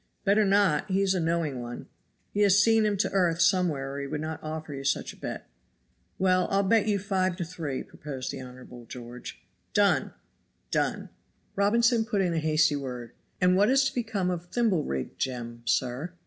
[0.25, 1.85] "Better not; he is a knowing one.
[2.33, 5.15] He has seen him to earth somewhere or he would not offer you such a
[5.15, 5.47] bet."
[6.17, 9.43] "Well, I'll bet you five to three," proposed the Honorable George.
[9.75, 10.13] "Done!"
[10.71, 11.09] "Done!"
[11.55, 15.61] Robinson put in a hasty word: "And what is to become of Thimble rig Jem,
[15.65, 16.13] sir?"